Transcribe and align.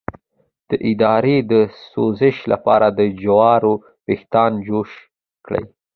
د 0.69 0.71
ادرار 0.87 1.25
د 1.51 1.53
سوزش 1.91 2.37
لپاره 2.51 2.87
د 2.99 2.99
جوارو 3.21 3.73
ویښتان 4.07 4.51
جوش 4.67 4.91
کړئ 5.45 5.63